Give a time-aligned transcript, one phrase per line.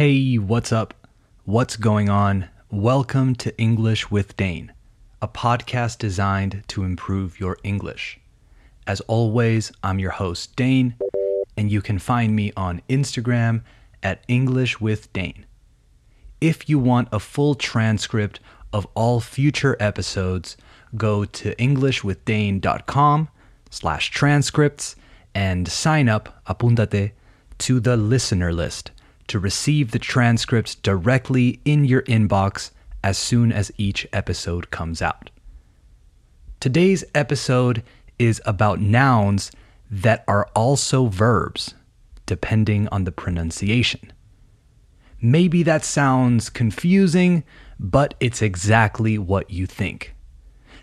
[0.00, 0.94] Hey, what's up?
[1.44, 2.48] What's going on?
[2.70, 4.72] Welcome to English with Dane,
[5.20, 8.18] a podcast designed to improve your English.
[8.86, 10.94] As always, I'm your host, Dane,
[11.54, 13.60] and you can find me on Instagram
[14.02, 15.44] at English with Dane.
[16.40, 18.40] If you want a full transcript
[18.72, 20.56] of all future episodes,
[20.96, 23.28] go to englishwithdane.com
[23.68, 24.96] slash transcripts
[25.34, 27.12] and sign up, apúntate,
[27.58, 28.92] to the listener list
[29.30, 32.72] to receive the transcripts directly in your inbox
[33.04, 35.30] as soon as each episode comes out.
[36.58, 37.84] Today's episode
[38.18, 39.52] is about nouns
[39.88, 41.74] that are also verbs,
[42.26, 44.12] depending on the pronunciation.
[45.22, 47.44] Maybe that sounds confusing,
[47.78, 50.12] but it's exactly what you think.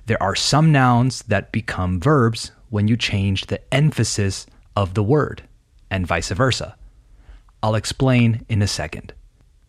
[0.05, 5.43] There are some nouns that become verbs when you change the emphasis of the word,
[5.91, 6.77] and vice versa.
[7.67, 9.11] I'll explain in a second.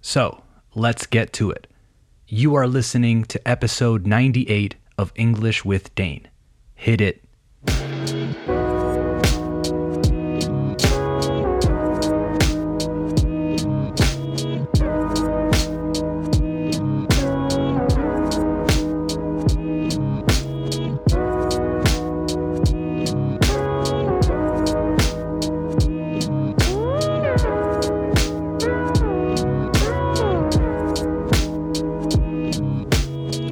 [0.01, 0.45] So,
[0.77, 1.67] let's get to it.
[2.29, 6.29] You are listening to episode 98 of English with Dane.
[6.77, 7.25] Hit it.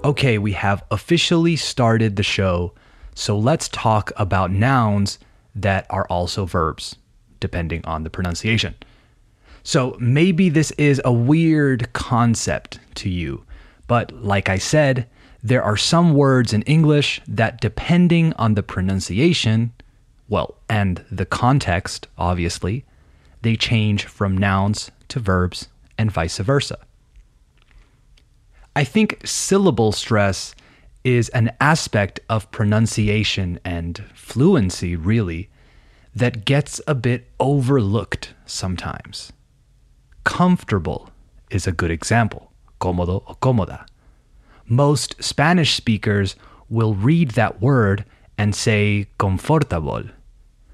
[0.07, 2.73] Okay, we have officially started the show,
[3.17, 5.19] so let's talk about nouns
[5.53, 6.95] that are also verbs,
[7.41, 8.77] depending on the pronunciation.
[9.65, 13.43] So maybe this is a weird concept to you,
[13.89, 15.09] but like I said,
[15.43, 19.73] there are some words in English that, depending on the pronunciation,
[20.29, 22.85] well, and the context, obviously,
[23.43, 25.67] they change from nouns to verbs
[25.99, 26.79] and vice versa.
[28.77, 30.55] I think syllable stress
[31.03, 35.49] is an aspect of pronunciation and fluency, really,
[36.15, 39.33] that gets a bit overlooked sometimes.
[40.25, 41.09] Comfortable
[41.51, 42.53] is a good example.
[42.79, 43.87] Cómodo o cómoda.
[44.67, 46.37] Most Spanish speakers
[46.69, 48.05] will read that word
[48.37, 50.05] and say comfortable,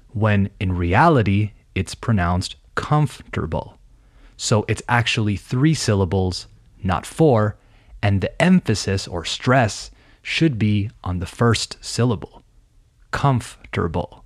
[0.09, 3.77] when in reality it's pronounced comfortable.
[4.35, 6.47] So it's actually three syllables,
[6.83, 7.55] not four,
[8.03, 9.89] and the emphasis or stress
[10.21, 12.43] should be on the first syllable
[13.11, 14.25] comfortable.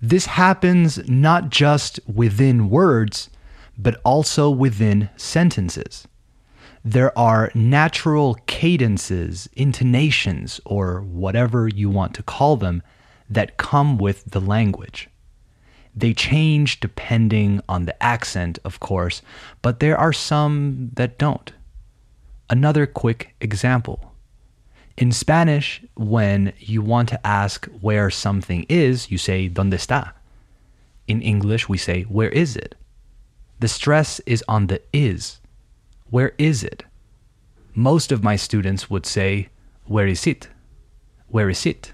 [0.00, 3.28] This happens not just within words,
[3.76, 6.06] but also within sentences.
[6.84, 12.82] There are natural cadences, intonations, or whatever you want to call them,
[13.28, 15.08] that come with the language.
[15.96, 19.22] They change depending on the accent, of course,
[19.60, 21.52] but there are some that don't.
[22.50, 24.12] Another quick example.
[24.96, 30.12] In Spanish, when you want to ask where something is, you say, ¿Dónde está?
[31.08, 32.74] In English, we say, Where is it?
[33.60, 35.40] The stress is on the is.
[36.10, 36.84] Where is it?
[37.74, 39.48] Most of my students would say,
[39.86, 40.48] Where is it?
[41.28, 41.92] Where is it?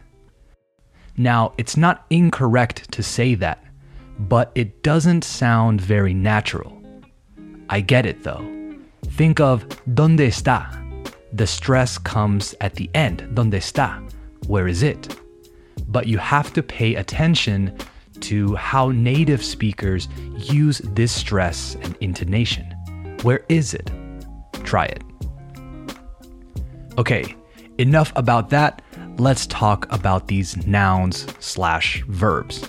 [1.17, 3.65] Now, it's not incorrect to say that,
[4.19, 6.82] but it doesn't sound very natural.
[7.69, 8.59] I get it though.
[9.16, 10.76] Think of ¿Dónde está?
[11.32, 13.28] The stress comes at the end.
[13.34, 14.03] ¿Dónde está?
[14.47, 15.16] Where is it?
[15.88, 17.76] But you have to pay attention
[18.20, 22.65] to how native speakers use this stress and intonation.
[23.22, 23.91] Where is it?
[24.65, 25.03] Try it.
[26.99, 27.34] Okay,
[27.78, 28.82] enough about that.
[29.19, 32.69] Let's talk about these nouns slash verbs.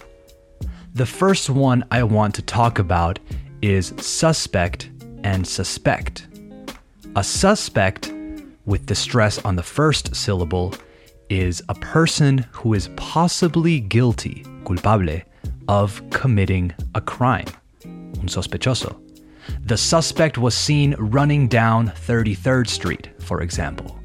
[0.94, 3.20] The first one I want to talk about
[3.62, 4.90] is suspect
[5.24, 6.28] and suspect.
[7.18, 8.14] A suspect,
[8.66, 10.74] with the stress on the first syllable,
[11.30, 15.22] is a person who is possibly guilty, culpable,
[15.68, 17.48] of committing a crime.
[17.84, 18.96] Un sospechoso.
[19.66, 24.00] The suspect was seen running down 33rd Street, for example.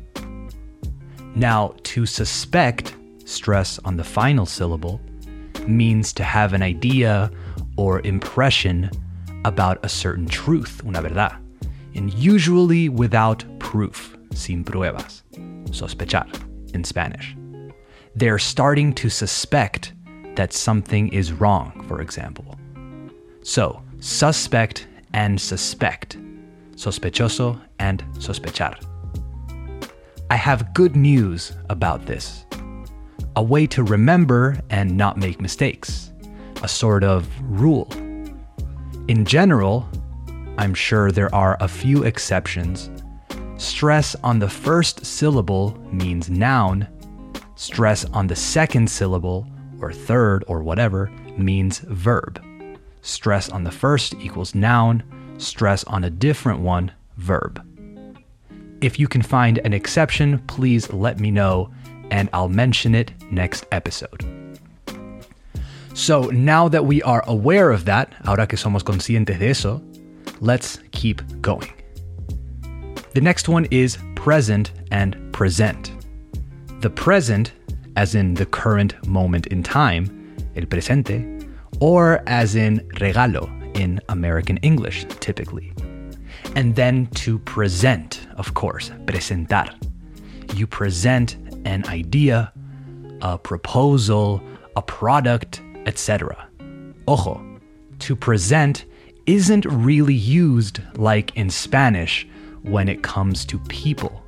[1.36, 5.00] Now, to suspect, stress on the final syllable,
[5.68, 7.30] means to have an idea
[7.76, 8.90] or impression
[9.44, 11.36] about a certain truth, una verdad,
[11.96, 15.22] and usually without proof, sin pruebas,
[15.70, 16.26] sospechar
[16.74, 17.36] in Spanish.
[18.14, 19.92] They're starting to suspect
[20.36, 22.58] that something is wrong, for example.
[23.42, 26.18] So, suspect and suspect,
[26.76, 28.76] sospechoso and sospechar.
[30.30, 32.44] I have good news about this.
[33.36, 36.12] A way to remember and not make mistakes.
[36.62, 37.88] A sort of rule
[39.08, 39.88] in general,
[40.58, 42.90] I'm sure there are a few exceptions.
[43.56, 46.88] Stress on the first syllable means noun,
[47.56, 49.46] stress on the second syllable,
[49.80, 52.42] or third, or whatever, means verb.
[53.02, 55.02] Stress on the first equals noun,
[55.38, 57.62] stress on a different one, verb.
[58.80, 61.70] If you can find an exception, please let me know
[62.10, 64.24] and I'll mention it next episode.
[65.94, 69.82] So now that we are aware of that, ahora que somos conscientes de eso,
[70.40, 71.72] let's keep going.
[73.14, 75.92] The next one is present and present.
[76.80, 77.52] The present,
[77.96, 81.48] as in the current moment in time, el presente,
[81.80, 85.72] or as in regalo in American English, typically.
[86.54, 89.68] And then to present, of course, presentar.
[90.54, 92.52] You present an idea,
[93.20, 94.42] a proposal,
[94.76, 96.48] a product, etc.
[97.08, 97.42] Ojo,
[98.00, 98.86] to present
[99.26, 102.26] isn't really used like in Spanish
[102.62, 104.22] when it comes to people.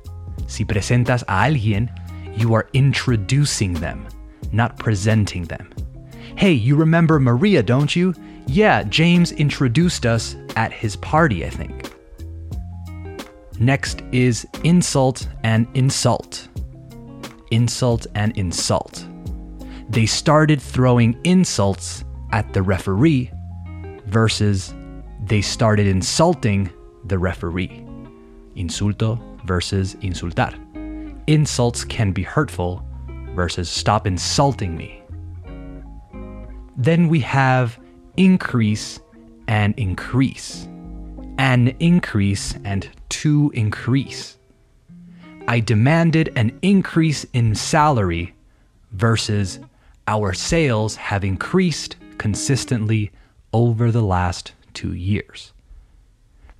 [0.47, 1.89] Si presentas a alguien,
[2.37, 4.07] you are introducing them,
[4.51, 5.69] not presenting them.
[6.35, 8.13] Hey, you remember Maria, don't you?
[8.47, 11.91] Yeah, James introduced us at his party, I think.
[13.59, 16.47] Next is insult and insult
[17.51, 19.05] insult and insult.
[19.89, 23.31] They started throwing insults at the referee
[24.05, 24.73] versus
[25.29, 26.71] they started insulting
[27.05, 27.85] the referee.
[28.55, 30.53] Insulto versus insultar.
[31.27, 32.83] Insults can be hurtful
[33.35, 35.03] versus stop insulting me.
[36.75, 37.79] Then we have
[38.17, 38.99] increase
[39.47, 40.67] and increase,
[41.37, 44.37] an increase and to increase.
[45.47, 48.33] I demanded an increase in salary
[48.93, 49.59] versus
[50.07, 53.11] our sales have increased consistently
[53.53, 55.51] over the last two years.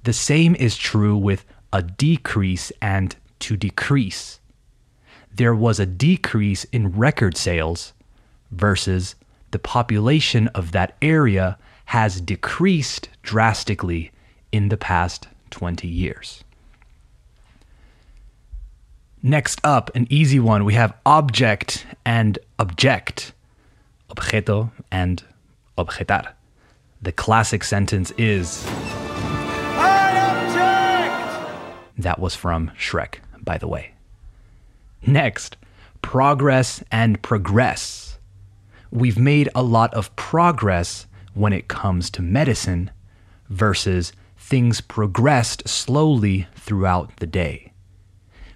[0.04, 4.42] The same is true with a decrease and to decrease.
[5.34, 7.94] There was a decrease in record sales
[8.52, 9.16] versus
[9.52, 14.12] the population of that area has decreased drastically
[14.52, 16.44] in the past 20 years.
[19.24, 23.32] Next up, an easy one, we have object and object.
[24.10, 25.24] Objeto and
[25.78, 26.34] objetar.
[27.02, 28.66] The classic sentence is
[29.78, 31.98] I object!
[31.98, 33.94] That was from Shrek, by the way.
[35.08, 35.56] Next,
[36.02, 38.20] progress and progress.
[38.92, 42.92] We've made a lot of progress when it comes to medicine
[43.48, 47.72] versus things progressed slowly throughout the day.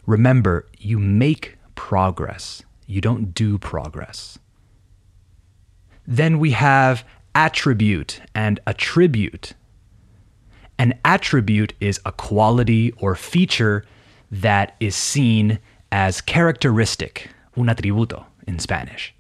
[0.06, 4.38] Remember, you make progress, you don't do progress.
[6.06, 9.54] Then we have attribute and attribute.
[10.78, 13.86] An attribute is a quality or feature
[14.32, 15.60] that is seen
[15.92, 19.14] as characteristic, un atributo in Spanish.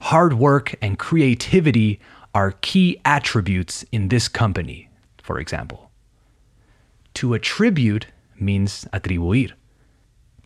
[0.00, 2.00] Hard work and creativity
[2.34, 4.88] are key attributes in this company,
[5.22, 5.90] for example.
[7.14, 8.06] To attribute
[8.38, 9.52] means atribuir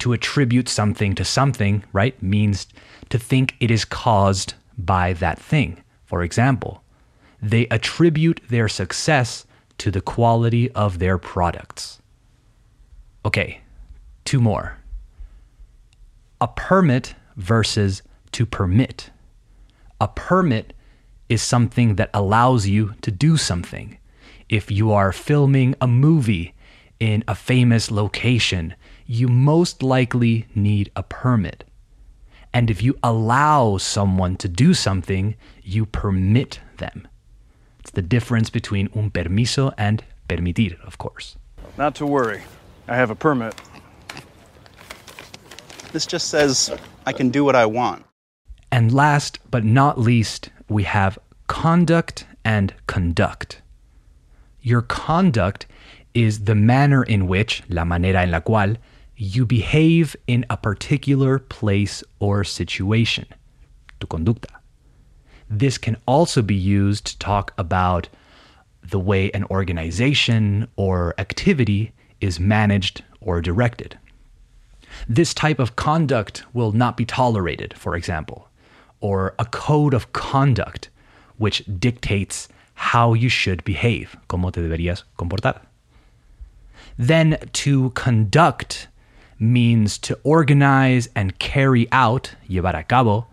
[0.04, 2.66] to attribute something to something, right, means
[3.08, 5.82] to think it is caused by that thing.
[6.04, 6.83] For example,
[7.44, 9.44] they attribute their success
[9.76, 12.00] to the quality of their products.
[13.26, 13.60] Okay,
[14.24, 14.78] two more.
[16.40, 19.10] A permit versus to permit.
[20.00, 20.72] A permit
[21.28, 23.98] is something that allows you to do something.
[24.48, 26.54] If you are filming a movie
[26.98, 28.74] in a famous location,
[29.06, 31.64] you most likely need a permit.
[32.54, 37.06] And if you allow someone to do something, you permit them.
[37.84, 41.36] It's the difference between un permiso and permitir, of course.
[41.76, 42.40] Not to worry.
[42.88, 43.54] I have a permit.
[45.92, 46.74] This just says
[47.04, 48.06] I can do what I want.
[48.72, 53.60] And last but not least, we have conduct and conduct.
[54.62, 55.66] Your conduct
[56.14, 58.78] is the manner in which, la manera en la cual,
[59.14, 63.26] you behave in a particular place or situation.
[64.00, 64.48] Tu conducta.
[65.48, 68.08] This can also be used to talk about
[68.82, 73.98] the way an organization or activity is managed or directed.
[75.08, 78.48] This type of conduct will not be tolerated, for example,
[79.00, 80.88] or a code of conduct
[81.36, 85.60] which dictates how you should behave, cómo te deberías comportar.
[86.98, 88.88] Then to conduct
[89.38, 93.26] means to organize and carry out, llevar a cabo,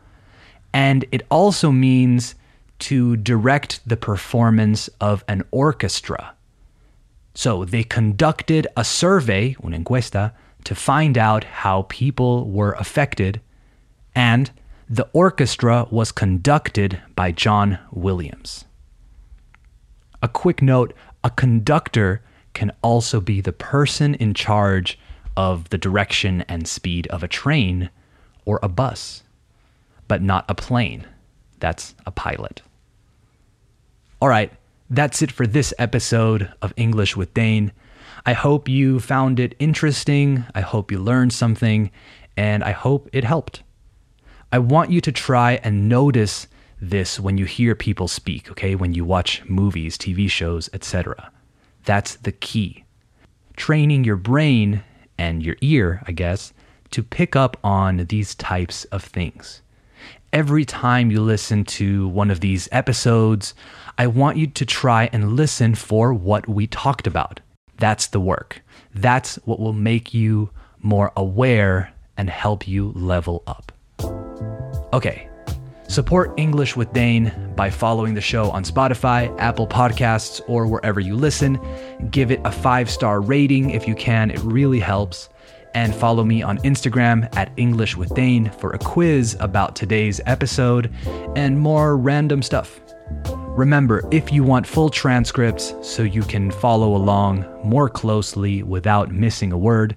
[0.74, 2.36] and it also means
[2.80, 6.34] to direct the performance of an orchestra.
[7.34, 13.42] So they conducted a survey, una encuesta, to find out how people were affected,
[14.14, 14.52] and
[14.90, 18.66] the orchestra was conducted by John Williams.
[20.22, 22.22] A quick note a conductor
[22.54, 25.00] can also be the person in charge
[25.38, 27.90] of the direction and speed of a train
[28.44, 29.24] or a bus,
[30.12, 31.08] but not a plane.
[31.62, 32.62] That's a pilot.
[34.20, 34.52] All right,
[34.90, 37.72] that's it for this episode of English with Dane.
[38.26, 40.44] I hope you found it interesting.
[40.54, 41.92] I hope you learned something,
[42.36, 43.64] and I hope it helped.
[44.52, 46.46] I want you to try and notice
[46.82, 48.76] this when you hear people speak, okay?
[48.76, 51.32] When you watch movies, TV shows, etc.
[51.86, 52.84] That's the key.
[53.56, 54.84] Training your brain
[55.18, 56.52] and your ear, I guess,
[56.90, 59.62] to pick up on these types of things.
[60.34, 63.54] Every time you listen to one of these episodes,
[63.98, 67.42] I want you to try and listen for what we talked about.
[67.80, 68.62] That's the work.
[68.96, 73.74] That's what will make you more aware and help you level up.
[74.94, 75.28] Okay,
[75.92, 81.18] Support English with Dane by following the show on Spotify, Apple Podcasts, or wherever you
[81.18, 81.60] listen.
[82.12, 85.28] Give it a five star rating if you can, it really helps.
[85.74, 90.94] And follow me on Instagram at English with Dane for a quiz about today's episode
[91.36, 92.82] and more random stuff.
[93.26, 99.52] Remember, if you want full transcripts so you can follow along more closely without missing
[99.52, 99.96] a word,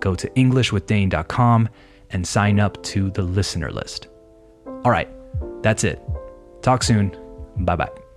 [0.00, 1.68] go to EnglishWithDane.com
[2.10, 4.08] and sign up to the listener list.
[4.84, 5.08] All right.
[5.62, 6.00] That's it.
[6.62, 7.16] Talk soon.
[7.56, 8.09] Bye bye.